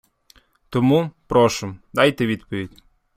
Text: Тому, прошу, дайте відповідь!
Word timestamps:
Тому, 0.69 1.11
прошу, 1.27 1.75
дайте 1.93 2.27
відповідь! 2.27 2.83